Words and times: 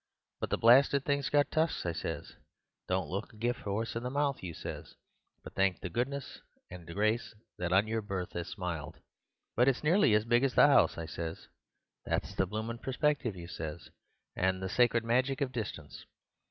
'—'But 0.39 0.49
the 0.49 0.57
blasted 0.57 1.05
thing's 1.05 1.29
got 1.29 1.51
tusks,' 1.51 1.85
I 1.85 1.91
says.—'Don't 1.91 3.07
look 3.09 3.33
a 3.33 3.37
gift 3.37 3.67
'orse 3.67 3.95
in 3.95 4.01
the 4.01 4.09
mouth,' 4.09 4.41
you 4.41 4.51
says, 4.55 4.95
'but 5.43 5.53
thank 5.53 5.79
the 5.79 5.91
goodness 5.91 6.41
and 6.71 6.87
the 6.87 6.95
graice 6.95 7.35
that 7.59 7.71
on 7.71 7.85
your 7.85 8.01
birth 8.01 8.35
'as 8.35 8.47
smiled.'—'But 8.47 9.67
it's 9.67 9.83
nearly 9.83 10.15
as 10.15 10.25
big 10.25 10.43
as 10.43 10.55
the 10.55 10.63
'ouse,' 10.63 10.97
I 10.97 11.05
says.—'That's 11.05 12.33
the 12.33 12.47
bloomin' 12.47 12.79
perspective,' 12.79 13.35
you 13.35 13.47
says, 13.47 13.91
'and 14.35 14.59
the 14.59 14.69
sacred 14.69 15.03
magic 15.05 15.39
of 15.39 15.51
distance. 15.51 16.03